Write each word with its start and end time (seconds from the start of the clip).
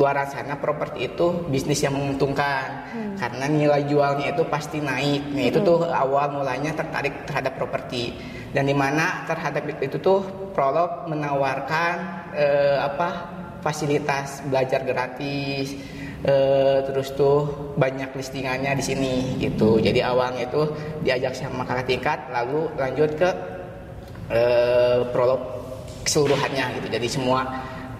luar 0.00 0.24
sana 0.24 0.56
properti 0.56 1.12
itu 1.12 1.44
bisnis 1.52 1.84
yang 1.84 1.92
menguntungkan 1.92 2.88
hmm. 2.88 3.14
karena 3.20 3.44
nilai 3.52 3.84
jualnya 3.84 4.32
itu 4.32 4.48
pasti 4.48 4.80
naik. 4.80 5.28
Nah, 5.36 5.44
itu 5.44 5.60
tuh 5.60 5.84
awal 5.84 6.32
mulanya 6.32 6.72
tertarik 6.72 7.28
terhadap 7.28 7.60
properti 7.60 8.16
dan 8.56 8.64
di 8.64 8.72
mana 8.72 9.28
terhadap 9.28 9.68
itu 9.68 10.00
tuh 10.00 10.24
Prolog 10.56 11.04
menawarkan 11.06 11.94
eh, 12.32 12.80
apa 12.80 13.08
fasilitas 13.60 14.40
belajar 14.48 14.88
gratis 14.88 15.76
eh, 16.24 16.80
terus 16.88 17.12
tuh 17.12 17.72
banyak 17.76 18.16
listingannya 18.16 18.72
di 18.80 18.84
sini 18.84 19.14
gitu. 19.36 19.84
Jadi 19.84 20.00
awalnya 20.00 20.48
itu 20.48 20.64
diajak 21.04 21.36
sama 21.36 21.68
kakak 21.68 21.92
tingkat 21.92 22.18
lalu 22.32 22.72
lanjut 22.80 23.10
ke 23.20 23.30
eh, 24.32 25.04
Prolog 25.12 25.44
keseluruhannya 26.08 26.80
gitu. 26.80 26.88
Jadi 26.88 27.06
semua 27.06 27.44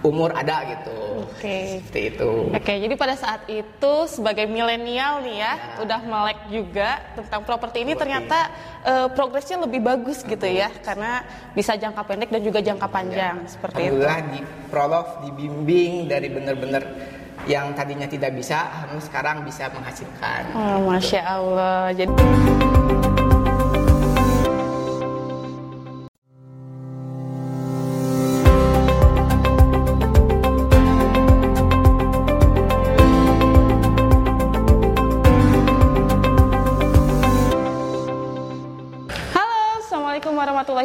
umur 0.01 0.33
ada 0.33 0.65
gitu. 0.65 0.97
Oke. 1.21 1.37
Okay. 1.37 1.65
Seperti 1.81 2.01
itu. 2.17 2.31
Oke, 2.49 2.61
okay, 2.61 2.77
jadi 2.81 2.93
pada 2.97 3.15
saat 3.17 3.41
itu 3.45 3.93
sebagai 4.09 4.49
milenial 4.49 5.21
nih 5.21 5.37
ya, 5.41 5.53
ya, 5.53 5.53
udah 5.85 5.99
melek 6.01 6.39
juga 6.49 6.89
tentang 7.13 7.41
properti 7.45 7.85
ini 7.85 7.93
ternyata 7.93 8.49
uh, 8.81 9.07
progresnya 9.13 9.61
lebih 9.61 9.81
bagus 9.81 10.25
gitu 10.25 10.47
ya, 10.47 10.73
karena 10.81 11.21
bisa 11.53 11.77
jangka 11.77 12.01
pendek 12.05 12.29
dan 12.33 12.41
juga 12.41 12.59
jangka 12.61 12.87
panjang 12.89 13.35
ya. 13.45 13.49
seperti 13.49 13.79
itu. 13.89 14.01
Alhamdulillah 14.01 14.19
di 14.33 14.39
prolog 14.69 15.07
dibimbing 15.25 16.09
dari 16.09 16.27
benar-benar 16.33 16.83
yang 17.49 17.73
tadinya 17.73 18.05
tidak 18.05 18.37
bisa, 18.37 18.69
sekarang 19.01 19.41
bisa 19.41 19.69
menghasilkan. 19.73 20.41
Oh, 20.53 20.93
Masya 20.93 21.21
Allah. 21.25 21.89
Jadi 21.89 22.13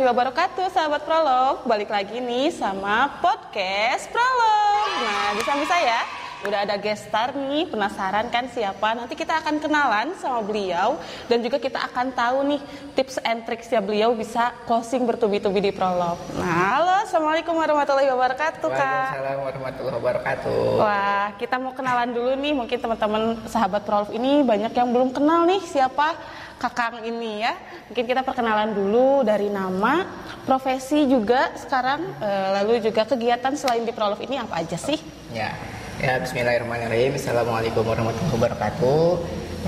wabarakatuh 0.07 0.71
sahabat 0.71 1.03
Prolog. 1.03 1.67
Balik 1.67 1.91
lagi 1.91 2.23
nih 2.23 2.55
sama 2.55 3.19
podcast 3.19 4.07
Prolog. 4.15 4.87
Nah 5.03 5.35
di 5.35 5.43
samping 5.43 5.67
saya 5.67 6.07
udah 6.47 6.63
ada 6.63 6.79
guest 6.79 7.11
star 7.11 7.35
nih. 7.35 7.67
Penasaran 7.67 8.31
kan 8.31 8.47
siapa? 8.47 8.95
Nanti 8.95 9.19
kita 9.19 9.43
akan 9.43 9.59
kenalan 9.59 10.15
sama 10.23 10.47
beliau. 10.47 10.95
Dan 11.27 11.43
juga 11.43 11.59
kita 11.59 11.91
akan 11.91 12.15
tahu 12.15 12.39
nih 12.55 12.61
tips 12.95 13.19
and 13.27 13.51
tricksnya 13.51 13.83
beliau 13.83 14.15
bisa 14.15 14.55
closing 14.71 15.03
bertubi-tubi 15.11 15.59
di 15.59 15.73
Prolog. 15.75 16.23
Nah 16.39 16.55
halo. 16.79 16.95
Assalamualaikum 17.03 17.59
warahmatullahi 17.59 18.07
wabarakatuh 18.07 18.63
Kak. 18.63 18.79
Waalaikumsalam 18.79 19.39
warahmatullahi 19.43 19.97
wabarakatuh. 19.99 20.63
Wah 20.87 21.27
kita 21.35 21.59
mau 21.59 21.75
kenalan 21.75 22.15
dulu 22.15 22.31
nih. 22.39 22.55
Mungkin 22.55 22.79
teman-teman 22.79 23.43
sahabat 23.51 23.83
Prolog 23.83 24.15
ini 24.15 24.47
banyak 24.47 24.71
yang 24.71 24.87
belum 24.95 25.11
kenal 25.11 25.51
nih 25.51 25.67
siapa 25.67 26.15
Kakang 26.57 27.05
ini 27.05 27.45
ya. 27.45 27.53
Mungkin 27.93 28.05
kita 28.09 28.25
perkenalan 28.25 28.73
dulu 28.73 29.21
dari 29.21 29.53
nama, 29.53 30.09
profesi 30.49 31.05
juga 31.05 31.53
sekarang, 31.53 32.01
e, 32.17 32.31
lalu 32.57 32.81
juga 32.81 33.05
kegiatan 33.05 33.53
selain 33.53 33.85
di 33.85 33.93
Prolog 33.93 34.17
ini 34.25 34.41
apa 34.41 34.65
aja 34.65 34.81
sih? 34.81 34.97
Ya, 35.37 35.53
ya 36.01 36.17
Bismillahirrahmanirrahim. 36.17 37.21
Assalamualaikum 37.21 37.85
warahmatullahi 37.85 38.33
wabarakatuh. 38.41 39.05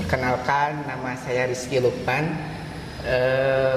Perkenalkan 0.01 0.89
nama 0.89 1.13
saya 1.21 1.45
Rizky 1.45 1.77
Lukman. 1.77 2.33
E, 3.05 3.17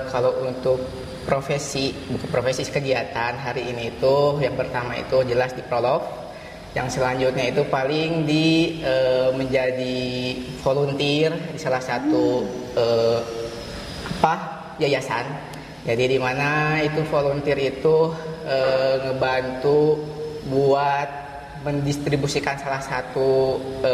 kalau 0.09 0.49
untuk 0.49 0.81
profesi, 1.29 1.93
profesi 2.33 2.65
kegiatan 2.65 3.37
hari 3.37 3.77
ini 3.77 3.93
itu 3.93 4.41
yang 4.41 4.57
pertama 4.57 4.97
itu 4.97 5.21
jelas 5.29 5.53
di 5.53 5.61
Prolog 5.61 6.01
yang 6.73 6.89
selanjutnya 6.89 7.53
itu 7.53 7.69
paling 7.69 8.25
di 8.25 8.81
e, 8.81 8.95
menjadi 9.37 10.01
volunteer 10.65 11.37
di 11.53 11.61
salah 11.61 11.85
satu 11.85 12.41
e, 12.77 12.87
apa 14.23 14.35
yayasan 14.79 15.27
jadi 15.83 16.15
di 16.15 16.19
mana 16.19 16.79
itu 16.83 17.03
volunteer 17.11 17.59
itu 17.59 18.13
e, 18.47 18.57
ngebantu 19.09 19.99
buat 20.51 21.09
mendistribusikan 21.63 22.59
salah 22.59 22.83
satu 22.83 23.59
e, 23.83 23.93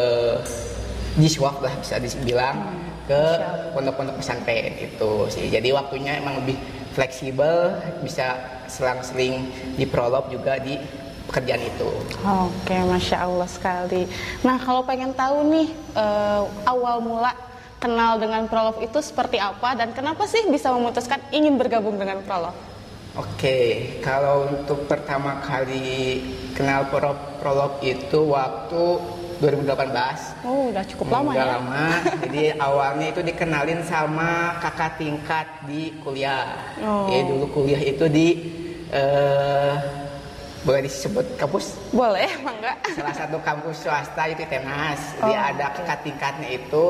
jiswaf 1.19 1.61
lah 1.61 1.73
bisa 1.81 1.99
dibilang 1.99 2.57
ke 3.09 3.23
pondok-pondok 3.73 4.21
pesantren 4.21 4.77
itu 4.77 5.13
sih 5.33 5.49
jadi 5.49 5.73
waktunya 5.73 6.21
emang 6.21 6.45
lebih 6.45 6.61
fleksibel 6.93 7.73
bisa 8.05 8.37
selang-seling 8.69 9.49
di 9.79 9.87
prolog 9.89 10.29
juga 10.29 10.61
di 10.61 10.77
pekerjaan 11.29 11.61
itu. 11.61 11.89
Oke, 12.25 12.77
masya 12.89 13.29
Allah 13.29 13.49
sekali. 13.49 14.09
Nah, 14.41 14.57
kalau 14.57 14.81
pengen 14.81 15.13
tahu 15.13 15.45
nih 15.53 15.69
uh, 15.93 16.49
awal 16.65 17.05
mula 17.05 17.37
kenal 17.79 18.19
dengan 18.19 18.47
Prolog 18.51 18.83
itu 18.83 18.99
seperti 18.99 19.39
apa 19.39 19.79
dan 19.79 19.95
kenapa 19.95 20.27
sih 20.27 20.47
bisa 20.51 20.75
memutuskan 20.75 21.23
ingin 21.31 21.55
bergabung 21.57 21.97
dengan 21.97 22.21
Prolog? 22.27 22.55
Oke, 23.19 23.99
kalau 23.99 24.47
untuk 24.47 24.87
pertama 24.87 25.43
kali 25.43 26.23
kenal 26.55 26.87
Prolog 27.43 27.83
itu 27.83 28.31
waktu 28.31 28.85
2018. 29.39 30.43
Oh, 30.47 30.71
udah 30.75 30.85
cukup 30.87 31.07
lama 31.15 31.31
udah 31.31 31.47
ya. 31.47 31.55
lama. 31.59 31.85
Jadi 32.27 32.45
awalnya 32.67 33.07
itu 33.15 33.21
dikenalin 33.23 33.83
sama 33.87 34.59
kakak 34.59 34.99
tingkat 34.99 35.47
di 35.67 35.95
kuliah. 36.03 36.59
Oh. 36.83 37.07
Jadi 37.07 37.23
dulu 37.27 37.47
kuliah 37.55 37.83
itu 37.83 38.05
di 38.11 38.29
uh, 38.91 39.79
boleh 40.67 40.91
disebut 40.91 41.39
kampus? 41.39 41.79
Boleh, 41.95 42.27
enggak. 42.43 42.77
Salah 42.99 43.15
satu 43.15 43.39
kampus 43.47 43.87
swasta 43.87 44.27
itu 44.27 44.43
Tenas. 44.51 45.01
Oh, 45.23 45.31
Dia 45.31 45.55
ada 45.55 45.71
okay. 45.71 45.75
tingkat-tingkatnya 45.81 46.49
itu 46.59 46.87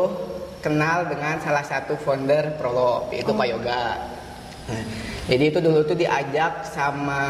kenal 0.59 1.07
dengan 1.07 1.39
salah 1.43 1.65
satu 1.65 1.95
founder 1.99 2.59
Prolog, 2.59 3.11
yaitu 3.15 3.33
oh. 3.33 3.39
Pak 3.39 3.47
Yoga. 3.49 3.85
Nah, 4.69 4.85
jadi 5.25 5.45
itu 5.49 5.59
dulu 5.65 5.81
tuh 5.87 5.97
diajak 5.97 6.67
sama 6.69 7.23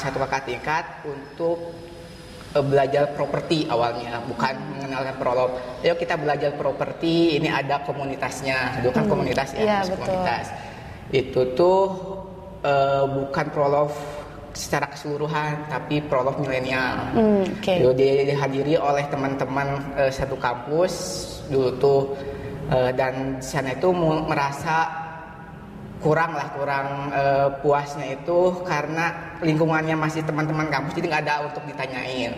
satu 0.00 0.18
kakak 0.26 0.42
tingkat 0.50 0.84
untuk 1.06 1.72
uh, 2.56 2.64
belajar 2.64 3.14
properti 3.14 3.70
awalnya, 3.70 4.18
bukan 4.26 4.54
mengenalkan 4.76 5.16
Prolog. 5.20 5.50
Ayo 5.84 5.94
kita 5.94 6.18
belajar 6.18 6.56
properti, 6.58 7.38
ini 7.38 7.52
ada 7.52 7.84
komunitasnya. 7.86 8.82
Dulu 8.82 8.90
kan 8.90 9.04
hmm. 9.06 9.12
komunitas 9.12 9.48
ya, 9.54 9.62
ya 9.62 9.78
betul. 9.84 9.94
komunitas. 10.02 10.46
Itu 11.14 11.40
tuh 11.54 11.82
uh, 12.66 13.04
bukan 13.06 13.46
Prolog 13.54 13.90
secara 14.56 14.88
keseluruhan 14.88 15.68
tapi 15.68 16.00
prolog 16.00 16.40
milenial. 16.40 17.12
Mm, 17.12 17.60
okay. 17.60 17.84
dihadiri 17.92 18.80
oleh 18.80 19.04
teman-teman 19.12 19.84
uh, 20.00 20.08
satu 20.08 20.40
kampus 20.40 20.92
dulu 21.52 21.70
tuh 21.76 22.00
uh, 22.70 22.90
dan 22.94 23.42
sana 23.42 23.74
itu 23.74 23.88
merasa 24.26 25.04
kurang 26.00 26.36
lah 26.36 26.52
kurang 26.52 26.88
uh, 27.10 27.48
puasnya 27.64 28.20
itu 28.20 28.62
karena 28.68 29.36
lingkungannya 29.40 29.96
masih 29.96 30.22
teman-teman 30.22 30.68
kampus 30.68 30.94
jadi 30.94 31.06
nggak 31.08 31.24
ada 31.26 31.34
untuk 31.48 31.62
ditanyain. 31.64 32.32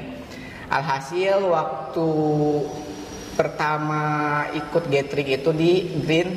Alhasil 0.68 1.48
waktu 1.48 2.08
pertama 3.34 4.02
ikut 4.52 4.84
gathering 4.90 5.28
itu 5.40 5.50
di 5.54 5.72
Green 6.04 6.30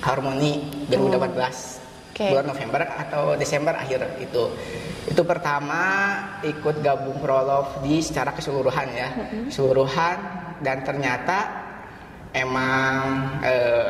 Harmony 0.00 0.86
2018. 0.88 1.76
Mm 1.76 1.80
okay. 2.20 2.36
bulan 2.36 2.46
November 2.52 2.80
atau 2.84 3.22
Desember 3.40 3.72
akhir 3.72 4.20
itu. 4.20 4.44
Itu 5.08 5.22
pertama 5.24 5.82
ikut 6.44 6.84
gabung 6.84 7.16
prolog 7.24 7.80
di 7.80 8.04
secara 8.04 8.36
keseluruhan 8.36 8.88
ya, 8.92 9.08
keseluruhan 9.48 10.16
dan 10.60 10.84
ternyata 10.84 11.38
emang 12.34 12.94
uh, 13.42 13.88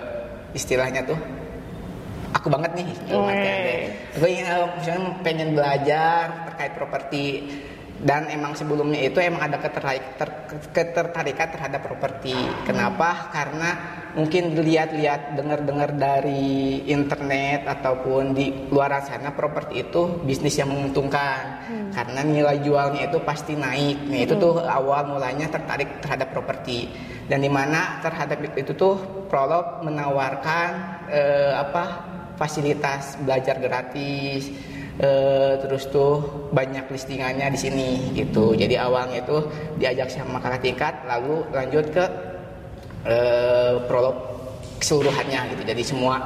istilahnya 0.56 1.04
tuh 1.06 1.18
aku 2.30 2.46
banget 2.48 2.80
nih 2.80 2.88
oh, 3.12 3.26
gue 4.16 4.28
ingin 4.28 4.46
uh, 4.46 4.70
misalnya 4.78 5.10
pengen 5.26 5.50
belajar 5.54 6.22
terkait 6.50 6.72
properti 6.78 7.24
dan 8.00 8.32
emang 8.32 8.56
sebelumnya 8.56 8.96
itu 8.96 9.20
emang 9.20 9.44
ada 9.44 9.60
ketertarik, 9.60 10.16
ter, 10.16 10.28
ketertarikan 10.72 11.52
terhadap 11.52 11.84
properti. 11.84 12.32
Kenapa? 12.64 13.28
Karena 13.28 13.70
mungkin 14.16 14.56
dilihat-lihat 14.56 15.36
dengar-dengar 15.36 15.92
dari 16.00 16.80
internet 16.88 17.68
ataupun 17.68 18.32
di 18.32 18.72
luar 18.72 19.04
sana 19.04 19.36
properti 19.36 19.84
itu 19.84 20.24
bisnis 20.24 20.56
yang 20.56 20.72
menguntungkan. 20.72 21.40
Hmm. 21.68 21.90
Karena 21.92 22.24
nilai 22.24 22.64
jualnya 22.64 23.12
itu 23.12 23.20
pasti 23.20 23.52
naik. 23.52 24.08
Nah, 24.08 24.20
itu 24.24 24.32
hmm. 24.32 24.42
tuh 24.48 24.54
awal 24.64 25.04
mulanya 25.04 25.52
tertarik 25.52 26.00
terhadap 26.00 26.32
properti. 26.32 26.88
Dan 27.30 27.46
di 27.46 27.50
mana 27.50 28.02
terhadap 28.02 28.42
itu 28.58 28.74
tuh 28.74 28.98
Prolog 29.30 29.86
menawarkan 29.86 30.70
eh, 31.06 31.54
apa 31.54 31.84
fasilitas 32.34 33.14
belajar 33.22 33.62
gratis 33.62 34.50
Uh, 35.00 35.56
terus 35.64 35.88
tuh 35.88 36.20
banyak 36.52 36.84
listingannya 36.92 37.48
di 37.48 37.56
sini 37.56 37.88
gitu. 38.12 38.52
Jadi 38.52 38.76
awalnya 38.76 39.24
itu 39.24 39.48
diajak 39.80 40.12
sama 40.12 40.36
kakak 40.36 40.60
tingkat, 40.60 40.92
lalu 41.08 41.40
lanjut 41.56 41.88
ke 41.88 42.04
uh, 43.08 43.80
prolog 43.88 44.12
keseluruhannya 44.76 45.56
gitu. 45.56 45.62
Jadi 45.72 45.82
semua 45.88 46.20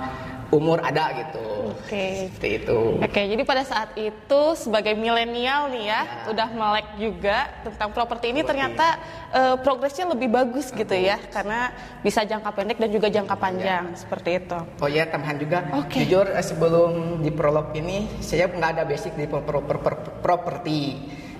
umur 0.54 0.78
ada 0.80 1.10
gitu. 1.18 1.74
Oke. 1.74 1.90
Okay. 1.90 2.14
Seperti 2.30 2.48
itu. 2.62 2.78
Oke, 3.02 3.10
okay, 3.10 3.24
jadi 3.26 3.42
pada 3.42 3.64
saat 3.66 3.90
itu 3.98 4.42
sebagai 4.54 4.94
milenial 4.94 5.68
nih 5.74 5.84
ya, 5.90 6.00
ya, 6.06 6.30
udah 6.30 6.48
melek 6.54 6.88
juga 6.96 7.50
tentang 7.66 7.90
properti 7.90 8.30
ini 8.30 8.46
ternyata 8.46 8.96
uh, 9.34 9.56
progresnya 9.58 10.06
lebih 10.14 10.30
bagus, 10.30 10.44
bagus 10.54 10.70
gitu 10.76 10.94
ya, 10.94 11.16
karena 11.32 11.72
bisa 12.04 12.22
jangka 12.22 12.52
pendek 12.52 12.78
dan 12.78 12.90
juga 12.92 13.08
jangka 13.10 13.36
panjang 13.40 13.84
ya. 13.90 13.98
seperti 13.98 14.30
itu. 14.44 14.58
Oh 14.78 14.86
ya, 14.86 15.08
tambahan 15.08 15.36
juga. 15.40 15.58
Okay. 15.84 16.06
Jujur 16.06 16.30
eh, 16.30 16.44
sebelum 16.44 17.24
di 17.24 17.30
prolog 17.34 17.74
ini 17.74 18.06
saya 18.22 18.46
nggak 18.46 18.70
ada 18.78 18.84
basic 18.86 19.16
di 19.16 19.26
properti 20.22 20.80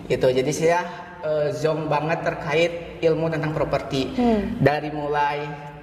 gitu. 0.08 0.26
Jadi 0.32 0.50
saya 0.50 0.82
uh, 1.22 1.48
zong 1.54 1.86
banget 1.86 2.26
terkait 2.26 2.72
ilmu 3.04 3.28
tentang 3.30 3.52
properti 3.52 4.10
hmm. 4.16 4.58
dari 4.58 4.90
mulai 4.90 5.38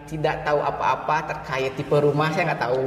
tidak 0.09 0.43
tahu 0.43 0.59
apa-apa 0.59 1.17
terkait 1.29 1.71
tipe 1.77 1.93
rumah 1.93 2.29
saya 2.33 2.51
nggak 2.51 2.63
tahu 2.63 2.81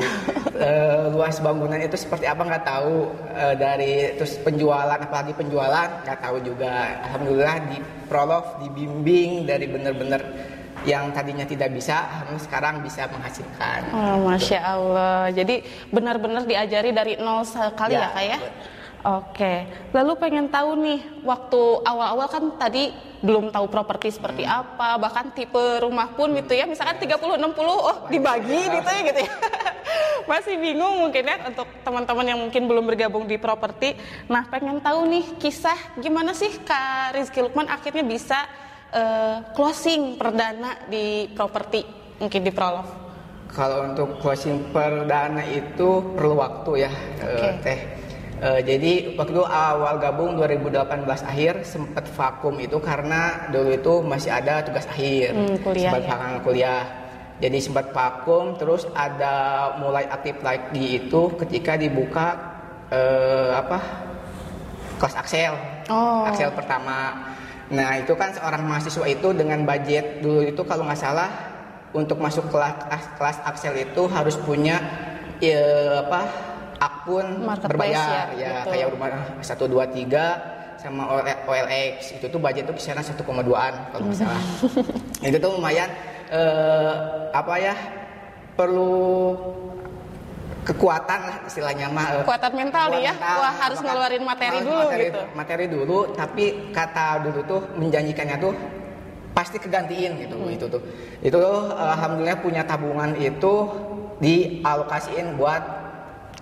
uh, 0.59 1.05
luas 1.15 1.37
bangunan 1.41 1.81
itu 1.81 1.97
seperti 1.99 2.27
apa 2.27 2.43
nggak 2.43 2.65
tahu 2.67 3.13
uh, 3.35 3.55
dari 3.55 4.15
terus 4.19 4.39
penjualan 4.43 4.99
apalagi 4.99 5.33
penjualan 5.35 5.89
nggak 6.03 6.21
tahu 6.21 6.37
juga 6.43 7.01
alhamdulillah 7.11 7.57
di 7.71 7.79
prolog 8.07 8.45
dibimbing 8.61 9.47
dari 9.47 9.67
benar-benar 9.71 10.23
yang 10.85 11.17
tadinya 11.17 11.49
tidak 11.49 11.73
bisa 11.73 12.05
sekarang 12.37 12.85
bisa 12.85 13.09
menghasilkan. 13.09 13.89
Oh, 13.89 14.29
Masya 14.29 14.61
Allah. 14.61 15.33
Jadi 15.33 15.65
benar-benar 15.89 16.45
diajari 16.45 16.93
dari 16.93 17.17
nol 17.17 17.41
sekali 17.49 17.97
ya, 17.97 18.05
ya 18.05 18.09
kak 18.13 18.25
ya? 18.29 18.39
Oke, 19.05 19.69
lalu 19.93 20.17
pengen 20.17 20.49
tahu 20.49 20.81
nih, 20.81 21.05
waktu 21.29 21.61
awal-awal 21.85 22.25
kan 22.25 22.45
tadi 22.57 22.89
belum 23.21 23.53
tahu 23.53 23.69
properti 23.69 24.09
seperti 24.09 24.49
hmm. 24.49 24.57
apa, 24.65 24.97
bahkan 24.97 25.29
tipe 25.29 25.61
rumah 25.85 26.09
pun 26.17 26.33
gitu 26.33 26.57
ya, 26.57 26.65
misalkan 26.65 26.97
30 26.97 27.37
60 27.37 27.53
oh 27.69 28.09
dibagi 28.09 28.65
gitu 28.65 28.89
ya 28.89 29.01
gitu 29.05 29.21
ya. 29.29 29.33
Masih 30.33 30.57
bingung 30.57 31.05
mungkin 31.05 31.21
ya 31.21 31.37
untuk 31.53 31.69
teman-teman 31.85 32.33
yang 32.33 32.41
mungkin 32.49 32.65
belum 32.65 32.85
bergabung 32.89 33.29
di 33.29 33.37
properti. 33.37 33.93
Nah, 34.33 34.49
pengen 34.49 34.81
tahu 34.81 35.05
nih 35.05 35.37
kisah 35.37 36.01
gimana 36.01 36.33
sih 36.33 36.65
Kak 36.65 37.13
Rizky 37.13 37.45
Lukman 37.45 37.69
akhirnya 37.69 38.09
bisa 38.09 38.49
uh, 38.89 39.53
closing 39.53 40.17
perdana 40.17 40.81
di 40.89 41.29
properti 41.29 41.85
mungkin 42.17 42.41
di 42.41 42.49
Prolog. 42.57 42.89
Kalau 43.53 43.85
untuk 43.85 44.17
closing 44.25 44.73
perdana 44.73 45.45
itu 45.45 46.17
perlu 46.17 46.41
waktu 46.41 46.89
ya, 46.89 46.93
okay. 47.21 47.53
uh, 47.53 47.57
Teh 47.61 47.81
Uh, 48.43 48.59
jadi 48.67 49.15
waktu 49.15 49.41
awal 49.47 50.03
gabung 50.03 50.35
2018 50.35 51.07
akhir 51.07 51.63
sempat 51.63 52.11
vakum 52.11 52.59
itu 52.59 52.83
karena 52.83 53.47
dulu 53.55 53.71
itu 53.71 53.95
masih 54.03 54.35
ada 54.35 54.59
tugas 54.67 54.91
akhir, 54.91 55.31
hmm, 55.31 55.57
kuliah, 55.63 55.91
sempat 55.95 56.03
ya. 56.03 56.41
kuliah. 56.43 56.83
Jadi 57.39 57.59
sempat 57.63 57.95
vakum, 57.95 58.59
terus 58.59 58.91
ada 58.95 59.71
mulai 59.79 60.07
aktif 60.11 60.39
lagi 60.43 61.03
itu 61.03 61.35
ketika 61.39 61.79
dibuka 61.79 62.27
uh, 62.91 63.59
apa 63.59 63.79
kelas 64.99 65.15
Axel, 65.15 65.55
oh. 65.91 66.27
Axel 66.27 66.51
pertama. 66.55 67.31
Nah 67.71 68.03
itu 68.03 68.15
kan 68.19 68.35
seorang 68.35 68.67
mahasiswa 68.67 69.07
itu 69.07 69.31
dengan 69.31 69.63
budget 69.63 70.23
dulu 70.23 70.43
itu 70.43 70.63
kalau 70.67 70.87
nggak 70.87 71.01
salah 71.01 71.31
untuk 71.95 72.19
masuk 72.19 72.51
kelas 72.51 72.83
kelas 73.15 73.39
Axel 73.47 73.79
itu 73.79 74.11
harus 74.11 74.35
punya 74.43 74.83
ya, 75.39 76.03
apa 76.07 76.54
akun 76.85 77.27
berbayar 77.65 78.37
ya, 78.37 78.63
ya 78.65 78.69
kayak 78.69 78.87
rumah 78.93 79.09
satu 79.41 79.65
dua 79.65 79.89
tiga 79.89 80.37
sama 80.85 81.09
OLX 81.49 82.21
itu 82.21 82.27
tuh 82.29 82.37
budget 82.37 82.69
tuh 82.69 82.77
kisaran 82.77 83.01
1,2an 83.01 83.75
kalau 83.89 84.05
nggak 84.05 84.19
salah. 84.21 84.43
Itu 85.25 85.37
tuh 85.41 85.51
lumayan 85.57 85.89
eh, 86.29 86.93
apa 87.33 87.55
ya 87.57 87.75
perlu 88.53 89.33
kekuatan 90.65 91.21
lah 91.25 91.37
istilahnya 91.49 91.89
mah 91.89 92.05
eh, 92.05 92.25
kekuatan 92.25 92.53
mental 92.53 92.85
nih 92.93 93.01
ya. 93.09 93.13
mental, 93.17 93.37
wah 93.41 93.55
harus 93.65 93.79
ngeluarin 93.81 94.25
materi 94.25 94.59
dulu 94.61 94.81
materi, 94.85 95.05
gitu. 95.09 95.23
materi 95.33 95.65
dulu 95.69 95.99
tapi 96.13 96.45
kata 96.73 97.07
dulu 97.25 97.41
tuh 97.49 97.61
menjanjikannya 97.81 98.37
tuh 98.41 98.53
pasti 99.33 99.57
kegantiin 99.57 100.21
gitu 100.21 100.37
hmm. 100.37 100.57
itu 100.57 100.67
tuh. 100.69 100.83
Itu 101.25 101.37
tuh 101.41 101.73
alhamdulillah 101.73 102.45
punya 102.45 102.63
tabungan 102.65 103.17
itu 103.17 103.73
dialokasiin 104.21 105.41
buat 105.41 105.84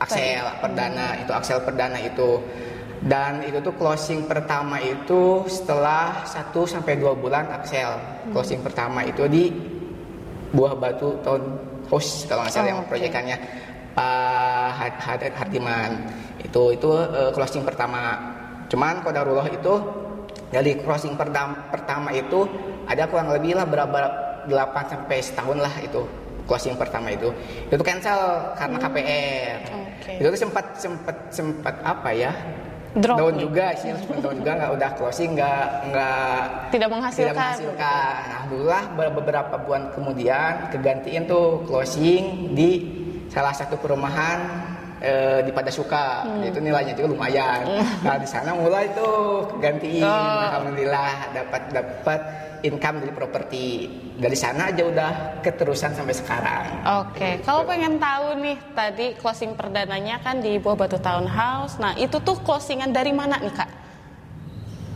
Axel 0.03 0.45
perdana 0.59 1.07
itu 1.23 1.31
Axel 1.31 1.59
perdana 1.63 1.99
itu. 2.03 2.43
Dan 3.03 3.43
itu 3.43 3.59
tuh 3.59 3.75
closing 3.75 4.31
pertama 4.31 4.79
itu 4.79 5.43
setelah 5.51 6.23
1 6.23 6.55
sampai 6.55 6.95
2 7.03 7.19
bulan 7.19 7.51
Axel 7.51 7.99
closing 8.31 8.63
pertama 8.63 9.03
itu 9.03 9.27
di 9.27 9.51
Buah 10.55 10.79
Batu 10.79 11.19
tahun 11.27 11.43
host 11.91 12.31
kalau 12.31 12.47
nggak 12.47 12.53
salah 12.55 12.67
oh, 12.67 12.71
yang 12.71 12.81
proyekannya. 12.87 13.37
Pak 13.93 15.01
Hadat 15.03 15.35
Hardiman. 15.37 16.09
Itu 16.41 16.73
itu 16.73 16.89
uh, 16.93 17.33
closing 17.35 17.67
pertama. 17.67 18.17
Cuman 18.71 19.05
kodarullah 19.05 19.49
itu 19.53 19.75
dari 20.49 20.77
closing 20.81 21.17
pertama, 21.17 21.57
pertama 21.69 22.13
itu 22.13 22.49
ada 22.89 23.09
kurang 23.09 23.33
lebih 23.33 23.57
lah 23.57 23.65
berapa 23.69 23.99
8 24.49 24.93
sampai 24.93 25.19
setahun 25.21 25.59
lah 25.61 25.75
itu 25.81 26.03
closing 26.45 26.77
pertama 26.77 27.13
itu. 27.13 27.33
Itu 27.69 27.83
cancel 27.85 28.53
karena 28.57 28.79
hmm. 28.81 29.82
Okay. 30.03 30.19
itu 30.19 30.35
sempat 30.35 30.75
sempat 30.75 31.17
sempat 31.31 31.75
apa 31.87 32.11
ya? 32.11 32.35
Drop 32.93 33.17
down 33.17 33.39
juga 33.39 33.73
sih 33.79 33.95
sempat 33.95 34.19
down 34.21 34.37
juga 34.37 34.53
nggak 34.59 34.73
udah 34.75 34.91
closing 34.99 35.31
nggak 35.39 35.67
nggak 35.95 36.37
tidak 36.75 36.89
menghasilkan. 36.91 37.23
tidak 37.31 37.37
menghasilkan. 37.39 38.21
Alhamdulillah 38.27 38.83
beberapa 39.15 39.55
bulan 39.63 39.83
kemudian 39.95 40.53
kegantiin 40.75 41.25
tuh 41.31 41.63
closing 41.71 42.53
di 42.53 42.71
salah 43.31 43.55
satu 43.55 43.81
perumahan 43.81 44.72
eh, 45.03 45.39
di 45.43 45.51
pada 45.51 45.69
suka 45.75 46.23
hmm. 46.23 46.49
itu 46.49 46.59
nilainya 46.63 46.95
juga 46.95 47.09
lumayan 47.11 47.67
hmm. 47.67 48.07
nah 48.07 48.17
di 48.17 48.29
sana 48.31 48.55
mulai 48.55 48.87
tuh 48.95 49.51
kegantiin 49.59 50.07
oh. 50.07 50.39
alhamdulillah 50.47 51.13
dapat 51.35 51.63
dapat 51.75 52.21
income 52.63 53.03
dari 53.03 53.13
properti 53.13 53.65
dari 54.17 54.39
sana 54.39 54.71
aja 54.71 54.87
udah 54.87 55.11
keterusan 55.43 55.99
sampai 55.99 56.15
sekarang. 56.15 56.65
Oke, 57.03 57.19
okay. 57.19 57.33
gitu. 57.39 57.51
kalau 57.51 57.67
pengen 57.67 57.99
tahu 57.99 58.39
nih 58.39 58.57
tadi 58.73 59.07
closing 59.19 59.59
perdananya 59.59 60.23
kan 60.23 60.39
di 60.39 60.63
Buah 60.63 60.79
Batu 60.79 60.99
Townhouse. 61.03 61.83
Nah 61.83 61.99
itu 61.99 62.23
tuh 62.23 62.39
closingan 62.41 62.95
dari 62.95 63.11
mana 63.11 63.43
nih 63.43 63.53
kak? 63.53 63.71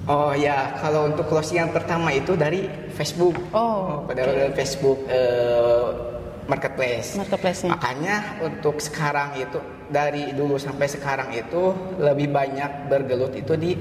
Oh 0.06 0.30
ya, 0.30 0.78
kalau 0.78 1.10
untuk 1.10 1.26
closing 1.26 1.58
yang 1.66 1.74
pertama 1.74 2.14
itu 2.14 2.38
dari 2.38 2.70
Facebook. 2.94 3.34
Oh, 3.50 3.58
oh 3.58 3.94
pada 4.06 4.22
okay. 4.22 4.54
Facebook 4.54 5.02
uh, 5.10 6.15
marketplace. 6.46 7.18
Marketplace. 7.18 7.60
-nya. 7.62 7.70
Makanya 7.74 8.16
untuk 8.42 8.78
sekarang 8.78 9.38
itu 9.38 9.58
dari 9.86 10.34
dulu 10.34 10.58
sampai 10.58 10.86
sekarang 10.90 11.30
itu 11.34 11.74
lebih 11.98 12.30
banyak 12.30 12.90
bergelut 12.90 13.34
itu 13.38 13.54
di 13.54 13.74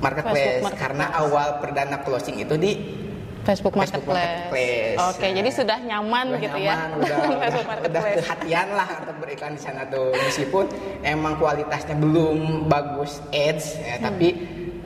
marketplace, 0.00 0.64
marketplace. 0.64 0.76
karena 0.76 1.06
awal 1.16 1.48
perdana 1.60 1.96
closing 2.04 2.36
itu 2.40 2.54
di 2.60 2.72
Facebook 3.48 3.80
Marketplace. 3.80 4.12
Marketplace. 4.12 4.98
Oke, 5.00 5.12
okay, 5.16 5.28
ya. 5.32 5.36
jadi 5.40 5.50
sudah 5.56 5.78
nyaman 5.80 6.26
sudah 6.28 6.42
gitu 6.44 6.58
ya. 6.60 6.74
nyaman, 6.76 6.88
ya. 6.92 6.96
Udah, 7.00 7.18
Facebook 7.40 7.68
Marketplace. 7.72 7.96
Udah 7.96 8.02
kehatian 8.20 8.68
lah 8.76 8.88
untuk 9.00 9.16
beriklan 9.24 9.52
di 9.56 9.60
sana 9.64 9.82
tuh. 9.88 10.08
Meskipun 10.12 10.64
emang 11.00 11.34
kualitasnya 11.40 11.96
belum 11.96 12.68
bagus 12.68 13.24
ads 13.32 13.80
ya, 13.80 13.96
hmm. 13.96 14.04
tapi 14.04 14.28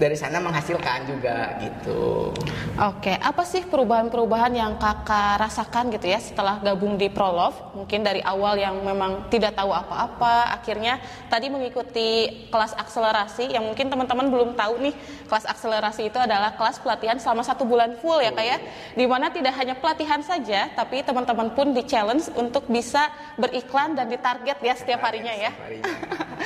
dari 0.02 0.18
sana 0.18 0.42
menghasilkan 0.42 1.06
juga 1.06 1.54
gitu. 1.62 2.35
Oke, 2.75 3.14
apa 3.14 3.47
sih 3.47 3.62
perubahan-perubahan 3.62 4.50
yang 4.50 4.75
kakak 4.75 5.38
rasakan 5.38 5.94
gitu 5.94 6.11
ya 6.11 6.18
setelah 6.18 6.59
gabung 6.59 6.99
di 6.99 7.06
Prolove? 7.06 7.54
Mungkin 7.78 8.02
dari 8.02 8.18
awal 8.26 8.59
yang 8.59 8.82
memang 8.82 9.30
tidak 9.30 9.54
tahu 9.54 9.71
apa-apa, 9.71 10.50
akhirnya 10.59 10.99
tadi 11.30 11.47
mengikuti 11.47 12.26
kelas 12.50 12.75
akselerasi 12.75 13.54
yang 13.54 13.62
mungkin 13.62 13.87
teman-teman 13.87 14.26
belum 14.26 14.50
tahu 14.59 14.82
nih, 14.82 14.94
kelas 15.30 15.47
akselerasi 15.47 16.11
itu 16.11 16.18
adalah 16.18 16.59
kelas 16.59 16.82
pelatihan 16.82 17.23
selama 17.23 17.47
satu 17.47 17.62
bulan 17.62 17.94
full 18.02 18.18
ya 18.18 18.35
kayak, 18.35 18.59
ya? 18.59 18.59
di 18.99 19.06
mana 19.06 19.30
tidak 19.30 19.54
hanya 19.54 19.78
pelatihan 19.78 20.18
saja, 20.26 20.66
tapi 20.75 21.06
teman-teman 21.06 21.54
pun 21.54 21.71
di 21.71 21.87
challenge 21.87 22.26
untuk 22.35 22.66
bisa 22.66 23.06
beriklan 23.38 23.94
dan 23.94 24.11
ditarget 24.11 24.59
ya 24.59 24.75
setiap 24.75 25.06
harinya 25.06 25.30
ya. 25.30 25.52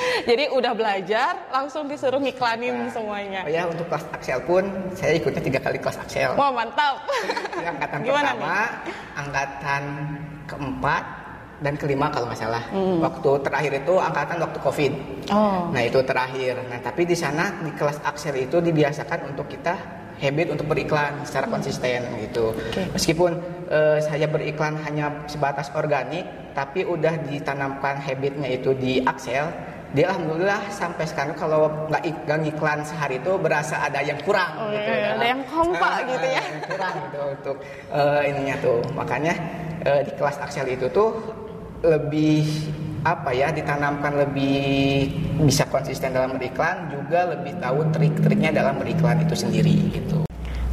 Jadi 0.31 0.45
udah 0.53 0.73
belajar, 0.73 1.51
langsung 1.51 1.87
disuruh 1.87 2.21
ngiklanin 2.21 2.89
nah, 2.89 2.93
semuanya. 2.93 3.41
Oh 3.47 3.51
ya 3.51 3.63
untuk 3.69 3.87
kelas 3.89 4.05
Axel 4.13 4.39
pun 4.45 4.65
saya 4.93 5.17
ikutnya 5.17 5.43
tiga 5.43 5.61
kali 5.63 5.79
kelas 5.81 5.99
Axel. 6.01 6.35
Wah 6.35 6.51
mantap. 6.53 7.05
angkatan 7.57 7.99
Gimana 8.07 8.33
pertama, 8.35 8.57
nih? 8.87 8.95
angkatan 9.17 9.83
keempat 10.47 11.05
dan 11.57 11.75
kelima 11.81 12.07
kalau 12.13 12.29
nggak 12.29 12.41
salah. 12.41 12.65
Hmm. 12.69 13.01
Waktu 13.01 13.31
terakhir 13.41 13.73
itu 13.81 13.95
angkatan 13.97 14.37
waktu 14.45 14.59
COVID. 14.61 14.93
Oh. 15.33 15.73
Nah 15.73 15.83
itu 15.83 15.99
terakhir. 16.05 16.61
Nah 16.69 16.79
tapi 16.85 17.09
di 17.09 17.17
sana 17.17 17.65
di 17.65 17.73
kelas 17.73 18.05
Axel 18.05 18.37
itu 18.37 18.61
dibiasakan 18.61 19.33
untuk 19.33 19.49
kita 19.49 20.05
habit 20.17 20.49
untuk 20.57 20.67
beriklan 20.69 21.25
secara 21.29 21.47
konsisten 21.49 22.01
gitu. 22.25 22.57
Okay. 22.73 22.89
Meskipun 22.93 23.37
uh, 23.69 23.99
saya 24.01 24.29
beriklan 24.29 24.81
hanya 24.81 25.29
sebatas 25.29 25.69
organik, 25.77 26.25
tapi 26.57 26.89
udah 26.89 27.21
ditanamkan 27.29 28.01
habitnya 28.01 28.49
itu 28.49 28.73
di 28.73 29.05
Axel 29.05 29.53
dia 29.97 30.13
alhamdulillah 30.13 30.69
sampai 30.69 31.09
sekarang 31.09 31.33
kalau 31.41 31.73
nggak 31.89 32.29
ngiklan 32.29 32.85
sehari 32.85 33.17
itu 33.17 33.33
berasa 33.41 33.81
ada 33.81 34.05
yang 34.05 34.21
kurang 34.21 34.53
oh, 34.61 34.69
gitu 34.69 34.93
iya, 34.93 35.17
ada 35.17 35.25
yang 35.25 35.41
kompak 35.49 35.93
uh, 35.97 36.05
gitu 36.05 36.27
ya. 36.29 36.43
yang 36.45 36.61
kurang 36.69 36.95
gitu 37.01 37.21
untuk 37.33 37.57
uh, 37.89 38.21
ininya 38.21 38.57
tuh. 38.61 38.79
Makanya 38.93 39.35
uh, 39.89 40.01
di 40.05 40.13
kelas 40.13 40.37
Axel 40.45 40.69
itu 40.69 40.93
tuh 40.93 41.17
lebih 41.81 42.45
apa 43.09 43.33
ya 43.33 43.49
ditanamkan 43.49 44.21
lebih 44.21 45.09
bisa 45.49 45.65
konsisten 45.73 46.13
dalam 46.13 46.37
beriklan 46.37 46.93
juga 46.93 47.33
lebih 47.33 47.57
tahu 47.57 47.89
trik-triknya 47.97 48.53
dalam 48.53 48.77
beriklan 48.77 49.25
itu 49.25 49.33
sendiri 49.33 49.97
gitu. 49.97 50.26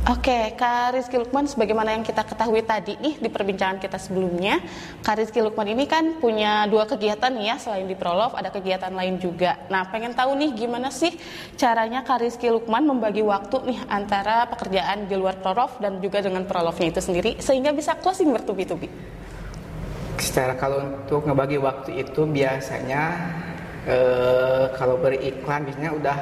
Oke, 0.03 0.51
Kak 0.59 0.99
Rizky 0.99 1.15
Lukman, 1.15 1.47
sebagaimana 1.47 1.95
yang 1.95 2.03
kita 2.03 2.27
ketahui 2.27 2.59
tadi 2.59 2.99
nih 2.99 3.23
di 3.23 3.31
perbincangan 3.31 3.79
kita 3.79 3.95
sebelumnya, 3.95 4.59
Kak 4.99 5.15
Rizky 5.15 5.39
Lukman 5.39 5.63
ini 5.63 5.87
kan 5.87 6.19
punya 6.19 6.67
dua 6.67 6.83
kegiatan 6.83 7.31
ya, 7.39 7.55
selain 7.55 7.87
di 7.87 7.95
Prolov 7.95 8.35
ada 8.35 8.51
kegiatan 8.51 8.91
lain 8.91 9.15
juga. 9.23 9.55
Nah, 9.71 9.87
pengen 9.87 10.11
tahu 10.11 10.35
nih 10.35 10.59
gimana 10.59 10.91
sih 10.91 11.15
caranya 11.55 12.03
Kak 12.03 12.19
Rizky 12.19 12.51
Lukman 12.51 12.83
membagi 12.83 13.23
waktu 13.23 13.63
nih 13.63 13.79
antara 13.87 14.43
pekerjaan 14.51 15.07
di 15.07 15.15
luar 15.15 15.39
Prolov 15.39 15.79
dan 15.79 16.03
juga 16.03 16.19
dengan 16.19 16.43
Prolovnya 16.43 16.91
itu 16.91 16.99
sendiri, 16.99 17.39
sehingga 17.39 17.71
bisa 17.71 17.95
closing 17.95 18.27
bertubi-tubi. 18.35 18.91
Secara 20.19 20.59
kalau 20.59 20.83
untuk 20.83 21.23
ngebagi 21.23 21.63
waktu 21.63 22.03
itu 22.03 22.27
biasanya 22.27 23.23
eh, 23.87 24.67
kalau 24.75 24.99
beriklan 24.99 25.63
biasanya 25.63 25.91
udah 25.95 26.17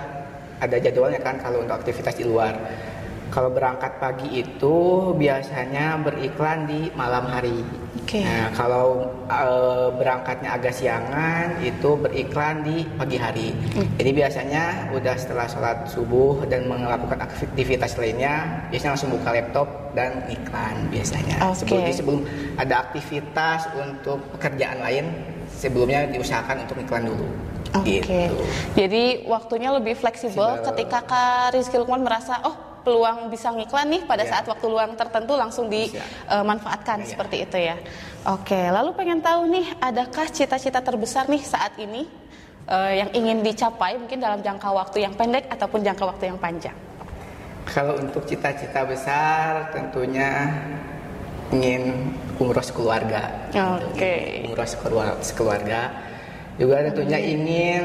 ada 0.62 0.78
jadwalnya 0.78 1.18
kan 1.18 1.42
kalau 1.42 1.66
untuk 1.66 1.82
aktivitas 1.82 2.14
di 2.14 2.30
luar 2.30 2.54
kalau 3.32 3.50
berangkat 3.50 3.96
pagi 3.98 4.44
itu 4.44 4.78
biasanya 5.16 5.98
beriklan 6.04 6.68
di 6.68 6.92
malam 6.94 7.26
hari. 7.32 7.64
Okay. 8.04 8.28
Nah, 8.28 8.52
kalau 8.52 9.08
e, 9.32 9.42
berangkatnya 9.96 10.60
agak 10.60 10.76
siangan 10.76 11.56
itu 11.64 11.96
beriklan 11.96 12.60
di 12.68 12.84
pagi 13.00 13.16
hari. 13.16 13.56
Mm. 13.72 13.88
Jadi 13.96 14.12
biasanya 14.12 14.64
udah 14.92 15.16
setelah 15.16 15.48
sholat 15.48 15.88
subuh 15.88 16.44
dan 16.52 16.68
melakukan 16.68 17.24
aktivitas 17.24 17.96
lainnya, 17.96 18.68
biasanya 18.68 19.00
langsung 19.00 19.16
buka 19.16 19.32
laptop 19.32 19.68
dan 19.96 20.28
iklan 20.28 20.92
biasanya. 20.92 21.40
Okay. 21.40 21.56
Sebelum, 21.56 21.82
sebelum 21.96 22.20
ada 22.60 22.76
aktivitas 22.84 23.72
untuk 23.80 24.20
pekerjaan 24.36 24.84
lain, 24.84 25.06
sebelumnya 25.48 26.04
diusahakan 26.12 26.68
untuk 26.68 26.84
iklan 26.84 27.08
dulu. 27.08 27.28
Oke. 27.80 28.04
Okay. 28.04 28.28
Gitu. 28.28 28.44
Jadi 28.76 29.04
waktunya 29.24 29.72
lebih 29.72 29.96
fleksibel 29.96 30.60
ketika 30.68 31.00
Kak 31.08 31.56
Rizky 31.56 31.80
Lukman 31.80 32.04
merasa 32.04 32.44
oh 32.44 32.71
peluang 32.82 33.30
bisa 33.30 33.54
ngiklan 33.54 33.88
nih 33.90 34.02
pada 34.06 34.26
yeah. 34.26 34.32
saat 34.38 34.46
waktu 34.50 34.66
luang 34.66 34.94
tertentu 34.98 35.34
langsung 35.38 35.70
dimanfaatkan 35.70 37.06
uh, 37.06 37.08
seperti 37.08 37.46
itu 37.46 37.58
ya. 37.58 37.76
Oke, 38.30 38.58
lalu 38.70 38.94
pengen 38.94 39.22
tahu 39.22 39.50
nih, 39.50 39.66
adakah 39.82 40.30
cita-cita 40.30 40.82
terbesar 40.82 41.26
nih 41.26 41.42
saat 41.42 41.74
ini 41.82 42.06
uh, 42.70 42.92
yang 42.94 43.10
ingin 43.18 43.42
dicapai 43.42 43.98
mungkin 43.98 44.22
dalam 44.22 44.46
jangka 44.46 44.70
waktu 44.70 45.06
yang 45.06 45.14
pendek 45.18 45.50
ataupun 45.50 45.82
jangka 45.82 46.04
waktu 46.06 46.30
yang 46.30 46.38
panjang? 46.38 46.78
Kalau 47.66 47.98
untuk 47.98 48.26
cita-cita 48.26 48.86
besar 48.86 49.70
tentunya 49.74 50.50
ingin 51.54 52.14
umroh 52.42 52.64
sekeluarga. 52.64 53.50
Oke. 53.54 53.98
Okay. 53.98 54.20
Umroh 54.50 54.70
sekeluarga. 55.22 55.82
Juga 56.58 56.86
tentunya 56.90 57.20
ingin 57.22 57.84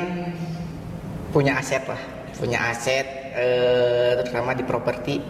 punya 1.32 1.60
aset 1.60 1.84
lah, 1.84 2.00
punya 2.36 2.58
aset 2.72 3.25
eh, 3.36 4.10
terutama 4.24 4.56
di 4.56 4.64
properti 4.64 5.20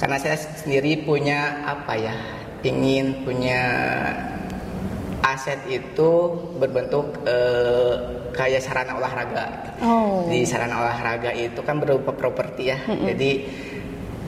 karena 0.00 0.16
saya 0.18 0.34
sendiri 0.34 1.04
punya 1.04 1.62
apa 1.62 1.94
ya 1.94 2.14
ingin 2.66 3.22
punya 3.22 3.60
aset 5.22 5.60
itu 5.70 6.10
berbentuk 6.58 7.22
eh, 7.28 7.94
kayak 8.34 8.64
sarana 8.64 8.98
olahraga. 8.98 9.46
Oh. 9.84 10.26
Di 10.26 10.42
sarana 10.42 10.82
olahraga 10.82 11.30
itu 11.36 11.60
kan 11.62 11.78
berupa 11.78 12.10
properti 12.16 12.72
ya. 12.72 12.78
Mm 12.82 12.90
-hmm. 12.90 13.06
Jadi 13.12 13.32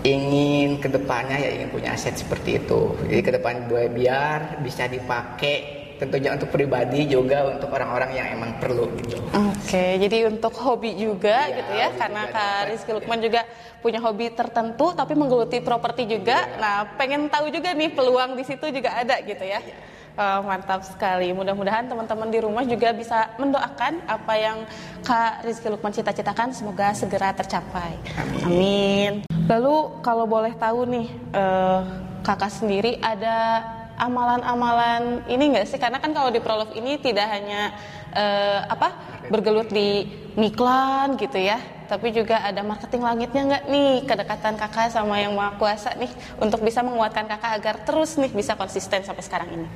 ingin 0.05 0.69
ke 0.79 0.89
depannya 0.93 1.41
ya 1.41 1.51
ingin 1.57 1.69
punya 1.73 1.97
aset 1.97 2.15
seperti 2.15 2.61
itu. 2.61 2.95
Jadi 3.09 3.21
ke 3.25 3.33
depan 3.41 3.67
biar 3.69 4.61
bisa 4.61 4.87
dipakai 4.87 5.84
tentunya 5.99 6.35
untuk 6.35 6.51
pribadi 6.51 7.07
juga 7.07 7.55
untuk 7.55 7.71
orang-orang 7.71 8.11
yang 8.15 8.27
emang 8.35 8.59
perlu 8.59 8.91
gitu. 9.01 9.19
Oke, 9.35 9.55
okay, 9.67 9.91
jadi 10.03 10.29
untuk 10.29 10.55
hobi 10.59 10.95
juga 10.99 11.47
ya, 11.49 11.57
gitu 11.59 11.73
ya, 11.73 11.89
karena 11.95 12.23
Kak 12.31 12.61
Rizky 12.71 12.91
Lukman 12.93 13.19
ya. 13.21 13.25
juga 13.31 13.41
punya 13.85 14.01
hobi 14.01 14.33
tertentu 14.33 14.97
tapi 14.97 15.13
menggeluti 15.15 15.61
properti 15.61 16.09
juga. 16.09 16.49
Ya. 16.49 16.59
Nah, 16.61 16.77
pengen 16.97 17.29
tahu 17.29 17.53
juga 17.53 17.77
nih 17.77 17.93
peluang 17.93 18.35
di 18.35 18.45
situ 18.47 18.67
juga 18.73 18.97
ada 18.97 19.21
gitu 19.23 19.45
ya. 19.45 19.61
ya. 19.61 19.77
Uh, 20.15 20.47
mantap 20.47 20.87
sekali. 20.87 21.35
Mudah-mudahan 21.35 21.91
teman-teman 21.91 22.31
di 22.31 22.39
rumah 22.39 22.63
juga 22.63 22.95
bisa 22.95 23.35
mendoakan 23.35 24.07
apa 24.07 24.35
yang 24.39 24.63
Kak 25.03 25.43
Rizky 25.43 25.67
Lukman 25.67 25.91
cita-citakan 25.91 26.55
semoga 26.55 26.95
segera 26.95 27.35
tercapai. 27.35 27.99
Amin. 28.23 28.43
Amin. 28.47 29.13
Lalu 29.51 30.01
kalau 30.07 30.25
boleh 30.25 30.55
tahu 30.55 30.87
nih, 30.87 31.07
uh, 31.35 31.83
kakak 32.25 32.49
sendiri 32.49 32.97
ada 33.05 33.61
amalan-amalan 33.99 35.23
ini 35.31 35.55
enggak 35.55 35.67
sih? 35.71 35.79
Karena 35.79 36.03
kan 36.03 36.11
kalau 36.11 36.31
di 36.35 36.43
Prolog 36.43 36.75
ini 36.75 36.99
tidak 36.99 37.31
hanya 37.31 37.75
uh, 38.15 38.67
apa 38.69 38.95
bergelut 39.31 39.71
di 39.71 40.07
ngiklan 40.35 41.15
gitu 41.17 41.39
ya, 41.39 41.63
tapi 41.87 42.11
juga 42.11 42.43
ada 42.43 42.61
marketing 42.67 43.03
langitnya 43.07 43.43
nggak 43.45 43.65
nih 43.71 43.93
kedekatan 44.03 44.55
kakak 44.59 44.91
sama 44.91 45.23
yang 45.23 45.39
maha 45.39 45.55
kuasa 45.57 45.95
nih 45.95 46.11
untuk 46.43 46.61
bisa 46.65 46.83
menguatkan 46.83 47.31
kakak 47.31 47.53
agar 47.61 47.75
terus 47.87 48.19
nih 48.19 48.33
bisa 48.35 48.59
konsisten 48.59 49.07
sampai 49.07 49.23
sekarang 49.23 49.49
ini. 49.55 49.69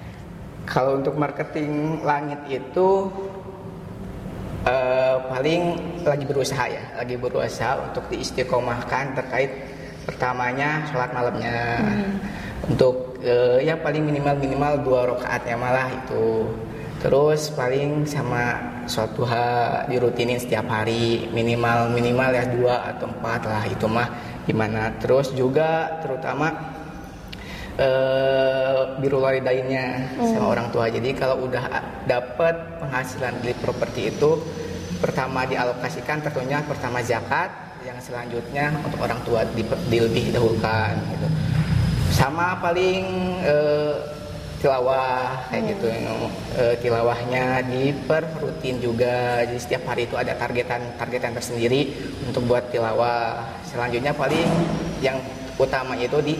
Kalau 0.68 1.00
untuk 1.00 1.16
marketing 1.16 2.04
langit 2.04 2.44
itu 2.50 3.08
uh, 4.68 5.16
paling 5.32 5.80
lagi 6.04 6.24
berusaha 6.28 6.64
ya, 6.68 6.84
lagi 6.98 7.16
berusaha 7.16 7.88
untuk 7.88 8.04
diistiqomahkan 8.12 9.16
terkait 9.16 9.52
pertamanya 10.04 10.88
sholat 10.88 11.12
malamnya. 11.12 11.56
Hmm. 11.80 12.12
Untuk 12.66 13.20
uh, 13.22 13.62
ya 13.62 13.78
paling 13.78 14.02
minimal 14.02 14.34
minimal 14.40 14.72
dua 14.82 15.00
rakaatnya 15.14 15.54
malah 15.54 15.88
itu. 15.94 16.48
Terus 16.98 17.54
paling 17.54 18.10
sama 18.10 18.58
suatu 18.90 19.22
hal 19.22 19.86
dirutinin 19.86 20.42
setiap 20.42 20.66
hari 20.66 21.30
minimal 21.30 21.94
minimal 21.94 22.34
ya 22.34 22.44
dua 22.50 22.90
atau 22.90 23.06
empat 23.06 23.46
lah 23.46 23.62
itu 23.70 23.86
mah 23.86 24.08
gimana. 24.42 24.90
Terus 24.98 25.30
juga 25.30 26.02
terutama 26.02 26.50
uh, 27.78 28.98
biru 28.98 29.22
walidainnya 29.22 30.18
hmm. 30.18 30.34
sama 30.34 30.58
orang 30.58 30.74
tua. 30.74 30.90
Jadi 30.90 31.14
kalau 31.14 31.46
udah 31.46 31.70
dapat 32.10 32.82
penghasilan 32.82 33.38
dari 33.46 33.54
properti 33.54 34.10
itu 34.10 34.42
pertama 34.98 35.46
dialokasikan 35.46 36.26
tentunya 36.26 36.58
pertama 36.66 36.98
zakat 37.06 37.46
yang 37.86 37.98
selanjutnya 38.02 38.74
untuk 38.82 38.98
orang 38.98 39.22
tua 39.22 39.46
di, 39.54 39.62
di 39.62 39.98
lebih 40.02 40.34
dahulukan 40.34 40.98
gitu 41.14 41.28
sama 42.18 42.58
paling 42.58 43.06
uh, 43.46 43.94
tilawah 44.58 45.38
kayak 45.46 45.62
hmm. 45.62 45.70
gitu 45.70 45.86
uh, 46.58 46.74
tilawahnya 46.82 47.62
per 48.10 48.26
rutin 48.42 48.82
juga. 48.82 49.46
Jadi 49.46 49.60
setiap 49.62 49.86
hari 49.86 50.10
itu 50.10 50.18
ada 50.18 50.34
targetan 50.34 50.82
targetan 50.98 51.38
tersendiri 51.38 51.94
untuk 52.26 52.50
buat 52.50 52.66
tilawah. 52.74 53.46
Selanjutnya 53.70 54.10
paling 54.10 54.50
yang 54.98 55.22
utama 55.54 55.94
itu 55.94 56.18
di 56.18 56.34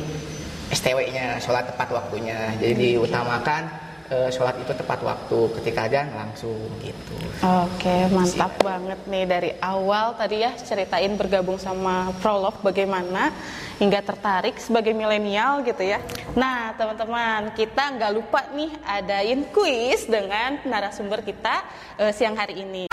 STW-nya 0.75 1.39
sholat 1.39 1.71
tepat 1.71 1.95
waktunya. 1.95 2.59
Jadi 2.59 2.99
diutamakan 2.99 3.88
uh, 4.13 4.29
sholat 4.33 4.57
itu 4.61 4.73
tepat 4.73 5.01
waktu 5.05 5.39
ketika 5.61 5.81
ada 5.89 6.01
langsung 6.13 6.57
gitu. 6.81 7.15
Oke 7.45 8.09
mantap 8.11 8.53
Sih. 8.59 8.65
banget 8.65 9.01
nih 9.07 9.25
dari 9.29 9.51
awal 9.61 10.17
tadi 10.17 10.43
ya 10.43 10.53
ceritain 10.57 11.13
bergabung 11.15 11.61
sama 11.61 12.11
Prolog 12.19 12.59
bagaimana 12.65 13.31
hingga 13.79 14.03
tertarik 14.03 14.59
sebagai 14.59 14.93
milenial 14.97 15.63
gitu 15.63 15.85
ya. 15.85 16.03
Nah 16.35 16.75
teman-teman 16.75 17.55
kita 17.55 17.95
nggak 17.95 18.13
lupa 18.15 18.41
nih 18.53 18.73
adain 18.83 19.47
kuis 19.55 20.09
dengan 20.09 20.59
narasumber 20.67 21.23
kita 21.23 21.63
uh, 22.01 22.11
siang 22.11 22.35
hari 22.35 22.65
ini. 22.65 22.88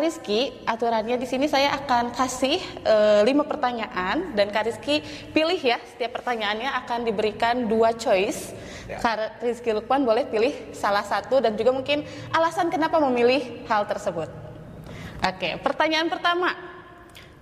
Kariski 0.00 0.64
aturannya 0.64 1.20
di 1.20 1.28
sini 1.28 1.44
saya 1.44 1.76
akan 1.76 2.16
kasih 2.16 2.56
e, 2.88 3.20
lima 3.20 3.44
pertanyaan 3.44 4.32
dan 4.32 4.48
Kariski 4.48 5.04
pilih 5.28 5.60
ya 5.60 5.76
setiap 5.76 6.16
pertanyaannya 6.16 6.72
akan 6.72 7.04
diberikan 7.04 7.68
dua 7.68 7.92
choice. 7.92 8.56
Ya. 8.88 8.96
Kariski 8.96 9.76
Lukman 9.76 10.08
boleh 10.08 10.24
pilih 10.24 10.72
salah 10.72 11.04
satu 11.04 11.44
dan 11.44 11.52
juga 11.52 11.76
mungkin 11.76 12.00
alasan 12.32 12.72
kenapa 12.72 12.96
memilih 12.96 13.68
hal 13.68 13.84
tersebut. 13.84 14.32
Oke, 15.20 15.60
pertanyaan 15.60 16.08
pertama. 16.08 16.48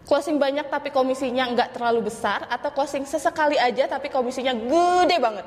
Closing 0.03 0.43
banyak 0.43 0.67
tapi 0.67 0.91
komisinya 0.91 1.47
nggak 1.55 1.79
terlalu 1.79 2.11
besar 2.11 2.43
atau 2.51 2.75
closing 2.75 3.07
sesekali 3.07 3.55
aja 3.55 3.87
tapi 3.87 4.11
komisinya 4.11 4.51
gede 4.51 5.23
banget? 5.23 5.47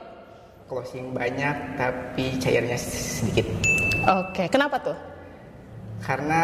Closing 0.71 1.11
banyak 1.11 1.75
tapi 1.75 2.39
cairnya 2.39 2.79
sedikit. 2.79 3.51
Oke, 4.07 4.47
kenapa 4.47 4.79
tuh? 4.79 5.10
Karena 6.01 6.43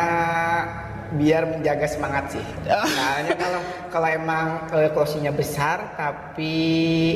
biar 1.15 1.47
menjaga 1.47 1.87
semangat 1.87 2.35
sih. 2.35 2.43
Soalnya 2.97 3.35
kalau 3.39 3.61
kalau 3.87 4.07
emang 4.11 4.67
uh, 4.75 4.89
closingnya 4.91 5.31
besar 5.31 5.95
tapi 5.95 6.53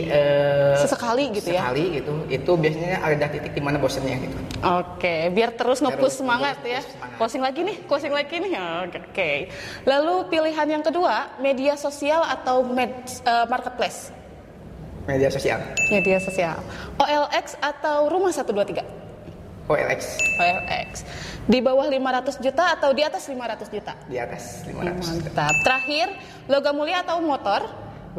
uh, 0.07 0.79
sesekali 0.79 1.35
gitu 1.35 1.51
sekali 1.51 1.57
ya. 1.57 1.61
Sekali 1.67 1.83
gitu. 1.99 2.13
Itu 2.31 2.51
biasanya 2.55 3.03
ada 3.03 3.27
titik 3.27 3.51
di 3.51 3.61
mana 3.63 3.75
bosannya 3.81 4.15
gitu. 4.23 4.37
Oke, 4.63 5.27
biar 5.35 5.51
terus 5.59 5.83
ngepush 5.83 6.23
semangat 6.23 6.61
terus, 6.63 6.71
ya. 6.71 6.81
Semangat. 6.87 7.17
Closing 7.19 7.41
lagi 7.43 7.59
nih, 7.67 7.77
closing 7.85 8.13
lagi 8.15 8.35
nih. 8.39 8.51
Oke. 8.55 8.99
Okay. 9.11 9.37
Lalu 9.83 10.15
pilihan 10.31 10.67
yang 10.79 10.83
kedua, 10.85 11.35
media 11.43 11.75
sosial 11.75 12.23
atau 12.23 12.63
med, 12.63 12.95
uh, 13.27 13.45
marketplace? 13.51 14.15
Media 15.09 15.33
sosial. 15.33 15.59
Media 15.89 16.17
sosial. 16.21 16.57
OLX 17.01 17.57
atau 17.57 18.07
Rumah 18.07 18.31
123? 18.31 19.00
OLX. 19.71 20.01
OLX. 20.35 20.91
Di 21.47 21.63
bawah 21.63 21.87
500 21.87 22.43
juta 22.43 22.75
atau 22.75 22.91
di 22.91 23.01
atas 23.07 23.23
500 23.23 23.71
juta? 23.71 23.93
Di 24.05 24.19
atas 24.19 24.67
500 24.67 24.99
Mantap. 24.99 25.55
Terakhir, 25.63 26.07
logam 26.51 26.75
mulia 26.75 26.99
atau 27.01 27.23
motor? 27.23 27.63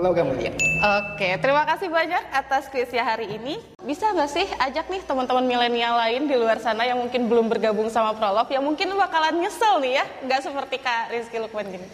Logam 0.00 0.32
mulia. 0.32 0.56
Oke, 1.04 1.36
terima 1.36 1.68
kasih 1.68 1.92
banyak 1.92 2.24
atas 2.32 2.72
kuisnya 2.72 3.04
hari 3.04 3.36
ini. 3.36 3.60
Bisa 3.84 4.08
nggak 4.08 4.30
sih 4.32 4.48
ajak 4.48 4.88
nih 4.88 5.04
teman-teman 5.04 5.44
milenial 5.44 6.00
lain 6.00 6.24
di 6.24 6.32
luar 6.40 6.56
sana 6.64 6.88
yang 6.88 6.96
mungkin 6.96 7.28
belum 7.28 7.52
bergabung 7.52 7.92
sama 7.92 8.16
Prolog, 8.16 8.48
yang 8.48 8.64
mungkin 8.64 8.88
bakalan 8.96 9.44
nyesel 9.44 9.84
nih 9.84 10.00
ya, 10.00 10.04
nggak 10.24 10.40
seperti 10.48 10.76
Kak 10.80 11.12
Rizky 11.12 11.36
Lukman 11.36 11.68
gini. 11.68 11.84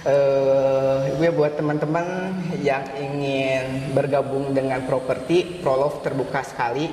Uh, 0.00 1.12
gue 1.16 1.28
buat 1.32 1.56
teman-teman 1.60 2.32
yang 2.60 2.84
ingin 2.96 3.92
bergabung 3.96 4.52
dengan 4.52 4.84
properti, 4.84 5.64
Prolog 5.64 6.04
terbuka 6.04 6.44
sekali. 6.44 6.92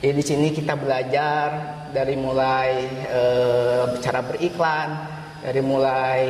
Jadi 0.00 0.16
di 0.16 0.24
sini 0.24 0.48
kita 0.48 0.80
belajar 0.80 1.48
dari 1.92 2.16
mulai 2.16 2.88
uh, 3.12 4.00
cara 4.00 4.24
beriklan, 4.24 4.88
dari 5.44 5.60
mulai 5.60 6.24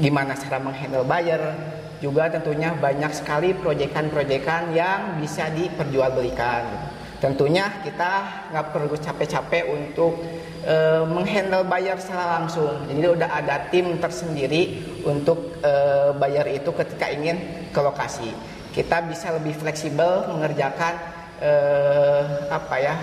gimana 0.00 0.32
cara 0.32 0.56
menghandle 0.56 1.04
buyer, 1.04 1.52
juga 2.00 2.32
tentunya 2.32 2.72
banyak 2.72 3.12
sekali 3.12 3.52
proyekan-proyekan 3.52 4.72
yang 4.72 5.20
bisa 5.20 5.52
diperjualbelikan. 5.52 6.64
Tentunya 7.18 7.66
kita 7.82 8.46
nggak 8.54 8.66
perlu 8.70 8.94
capek-capek 8.94 9.66
untuk 9.66 10.22
e, 10.62 11.02
menghandle 11.02 11.66
bayar 11.66 11.98
secara 11.98 12.38
langsung. 12.38 12.86
Jadi 12.86 13.02
udah 13.10 13.26
ada 13.42 13.66
tim 13.74 13.98
tersendiri 13.98 14.86
untuk 15.02 15.58
e, 15.58 15.72
bayar 16.14 16.46
itu 16.46 16.70
ketika 16.70 17.10
ingin 17.10 17.66
ke 17.74 17.80
lokasi. 17.82 18.30
Kita 18.70 19.02
bisa 19.10 19.34
lebih 19.34 19.58
fleksibel 19.58 20.30
mengerjakan 20.30 21.17
e, 21.38 21.52
apa 22.50 22.76
ya 22.78 22.94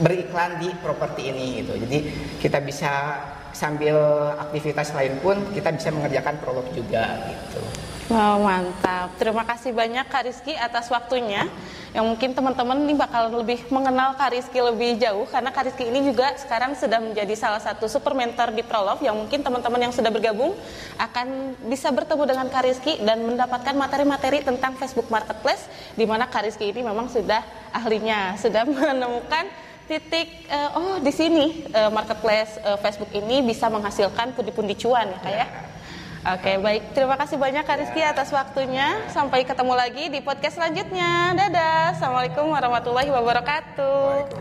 beriklan 0.00 0.58
di 0.58 0.68
properti 0.82 1.30
ini 1.30 1.46
gitu. 1.62 1.72
Jadi 1.78 1.98
kita 2.42 2.58
bisa 2.64 2.92
sambil 3.54 3.96
aktivitas 4.34 4.90
lain 4.92 5.14
pun 5.22 5.38
kita 5.54 5.70
bisa 5.70 5.94
mengerjakan 5.94 6.36
prolog 6.42 6.66
juga 6.74 7.30
gitu. 7.30 7.62
Wow, 8.04 8.36
mantap. 8.44 9.16
Terima 9.16 9.48
kasih 9.48 9.72
banyak 9.72 10.04
Kak 10.12 10.28
Rizky 10.28 10.52
atas 10.52 10.92
waktunya. 10.92 11.48
Yang 11.96 12.04
mungkin 12.04 12.36
teman-teman 12.36 12.84
ini 12.84 12.92
bakal 12.92 13.32
lebih 13.32 13.64
mengenal 13.72 14.12
Kak 14.12 14.36
Rizky 14.36 14.60
lebih 14.60 15.00
jauh 15.00 15.24
karena 15.24 15.48
Kak 15.48 15.72
Rizky 15.72 15.88
ini 15.88 16.04
juga 16.04 16.36
sekarang 16.36 16.76
sudah 16.76 17.00
menjadi 17.00 17.32
salah 17.32 17.64
satu 17.64 17.88
super 17.88 18.12
mentor 18.12 18.52
di 18.52 18.60
Prolove 18.60 19.08
yang 19.08 19.16
mungkin 19.16 19.40
teman-teman 19.40 19.88
yang 19.88 19.92
sudah 19.96 20.12
bergabung 20.12 20.52
akan 21.00 21.56
bisa 21.64 21.88
bertemu 21.96 22.28
dengan 22.28 22.46
Kak 22.52 22.68
Rizky 22.68 23.00
dan 23.00 23.24
mendapatkan 23.24 23.72
materi-materi 23.72 24.44
tentang 24.44 24.76
Facebook 24.76 25.08
Marketplace 25.08 25.64
di 25.96 26.04
mana 26.04 26.28
Kak 26.28 26.44
Rizky 26.44 26.76
ini 26.76 26.84
memang 26.84 27.08
sudah 27.08 27.40
ahlinya, 27.72 28.36
sudah 28.36 28.68
menemukan 28.84 29.48
titik 29.88 30.44
uh, 30.52 30.76
oh 30.76 30.96
di 31.00 31.12
sini 31.12 31.64
uh, 31.72 31.88
marketplace 31.88 32.60
uh, 32.68 32.76
Facebook 32.84 33.16
ini 33.16 33.40
bisa 33.40 33.72
menghasilkan 33.72 34.36
pundi-pundi 34.36 34.76
cuan 34.76 35.08
ya 35.08 35.20
kayak. 35.24 35.48
Ya? 35.48 35.73
Oke, 36.24 36.56
baik. 36.56 36.96
Terima 36.96 37.20
kasih 37.20 37.36
banyak 37.36 37.68
Kak 37.68 37.84
Rizky 37.84 38.00
atas 38.00 38.32
waktunya. 38.32 38.96
Sampai 39.12 39.44
ketemu 39.44 39.76
lagi 39.76 40.08
di 40.08 40.24
podcast 40.24 40.56
selanjutnya. 40.56 41.36
Dadah. 41.36 41.92
Assalamualaikum 41.92 42.48
warahmatullahi 42.48 43.12
wabarakatuh. 43.12 44.32